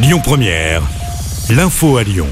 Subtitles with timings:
[0.00, 0.80] Lyon Première,
[1.50, 2.28] l'info à Lyon.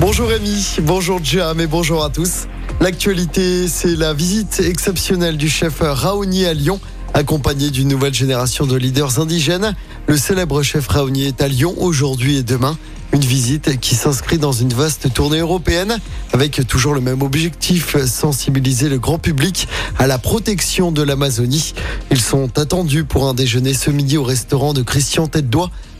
[0.00, 2.48] Bonjour Rémi, bonjour Jam et bonjour à tous.
[2.80, 6.80] L'actualité, c'est la visite exceptionnelle du chef Raoni à Lyon,
[7.14, 9.76] accompagné d'une nouvelle génération de leaders indigènes.
[10.08, 12.76] Le célèbre chef Raoni est à Lyon aujourd'hui et demain.
[13.12, 15.98] Une visite qui s'inscrit dans une vaste tournée européenne
[16.32, 21.72] avec toujours le même objectif, sensibiliser le grand public à la protection de l'Amazonie.
[22.10, 25.48] Ils sont attendus pour un déjeuner ce midi au restaurant de Christian tête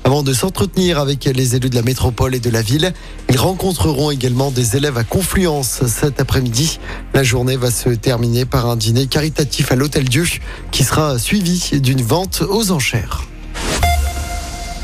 [0.07, 2.93] avant de s'entretenir avec les élus de la métropole et de la ville.
[3.29, 6.79] Ils rencontreront également des élèves à Confluence cet après-midi.
[7.13, 10.25] La journée va se terminer par un dîner caritatif à l'Hôtel Dieu
[10.71, 13.25] qui sera suivi d'une vente aux enchères.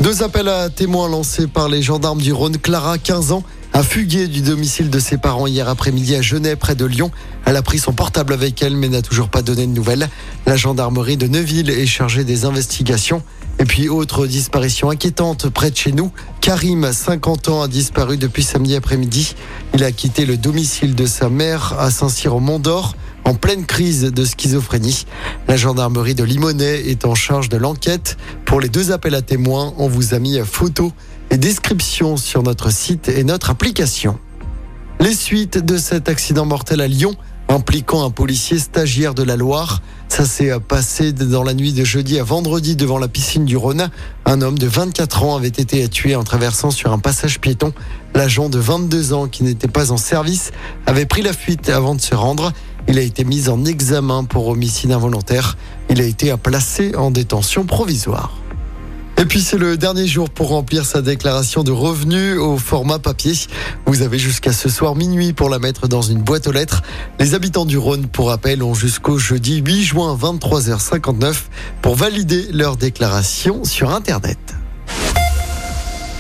[0.01, 2.59] Deux appels à témoins lancés par les gendarmes du Rhône.
[2.59, 6.75] Clara, 15 ans, a fugué du domicile de ses parents hier après-midi à Genève, près
[6.75, 7.11] de Lyon.
[7.47, 10.09] Elle a pris son portable avec elle, mais n'a toujours pas donné de nouvelles.
[10.47, 13.23] La gendarmerie de Neuville est chargée des investigations.
[13.59, 16.13] Et puis, autre disparition inquiétante près de chez nous.
[16.41, 19.35] Karim, 50 ans, a disparu depuis samedi après-midi.
[19.75, 24.03] Il a quitté le domicile de sa mère à Saint-Cyr au Mont-d'Or en pleine crise
[24.03, 25.07] de schizophrénie.
[25.49, 28.17] La gendarmerie de Limonest est en charge de l'enquête.
[28.45, 30.91] Pour les deux appels à témoins, on vous a mis photos
[31.33, 34.19] et descriptions sur notre site et notre application.
[35.01, 37.17] Les suites de cet accident mortel à Lyon
[37.49, 39.81] impliquant un policier stagiaire de la Loire.
[40.09, 43.91] Ça s'est passé dans la nuit de jeudi à vendredi devant la piscine du Rhône.
[44.27, 47.73] Un homme de 24 ans avait été tué en traversant sur un passage piéton.
[48.15, 50.51] L'agent de 22 ans qui n'était pas en service
[50.87, 52.53] avait pris la fuite avant de se rendre.
[52.89, 55.57] Il a été mis en examen pour homicide involontaire.
[55.89, 58.42] Il a été placé en détention provisoire.
[59.23, 63.35] Et puis c'est le dernier jour pour remplir sa déclaration de revenus au format papier.
[63.87, 66.83] Vous avez jusqu'à ce soir minuit pour la mettre dans une boîte aux lettres.
[67.21, 71.35] Les habitants du Rhône, pour rappel, ont jusqu'au jeudi 8 juin 23h59
[71.83, 74.41] pour valider leur déclaration sur Internet.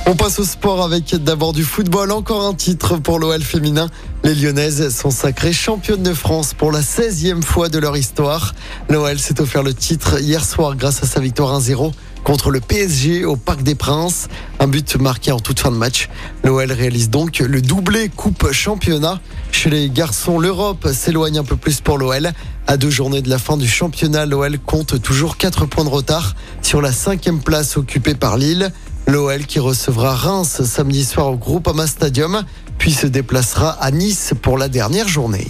[0.07, 2.13] On passe au sport avec d'abord du football.
[2.13, 3.89] Encore un titre pour l'OL féminin.
[4.23, 8.55] Les Lyonnaises sont sacrées championnes de France pour la 16e fois de leur histoire.
[8.89, 11.91] L'OL s'est offert le titre hier soir grâce à sa victoire 1-0
[12.25, 14.29] contre le PSG au Parc des Princes.
[14.61, 16.09] Un but marqué en toute fin de match.
[16.45, 19.21] L'OL réalise donc le doublé Coupe Championnat.
[19.51, 22.33] Chez les garçons, l'Europe s'éloigne un peu plus pour l'OL.
[22.67, 26.35] À deux journées de la fin du championnat, l'OL compte toujours 4 points de retard
[26.63, 28.73] sur la cinquième place occupée par Lille.
[29.07, 32.45] L'OL qui recevra Reims samedi soir au Groupama Stadium,
[32.79, 35.49] puis se déplacera à Nice pour la dernière journée.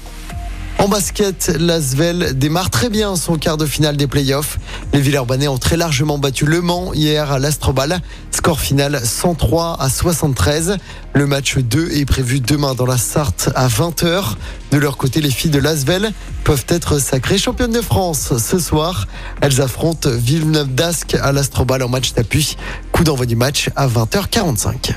[0.83, 4.59] En basket, l'Asvel démarre très bien son quart de finale des playoffs.
[4.93, 8.01] Les Villeurbanais ont très largement battu Le Mans hier à l'Astrobal.
[8.33, 10.79] Score final 103 à 73.
[11.15, 14.35] Le match 2 est prévu demain dans la Sarthe à 20h.
[14.73, 16.11] De leur côté, les filles de l'Asvel
[16.43, 19.07] peuvent être sacrées championnes de France ce soir.
[19.41, 22.57] Elles affrontent Villeneuve d'Ascq à l'Astrobal en match d'appui.
[22.91, 24.97] Coup d'envoi du match à 20h45.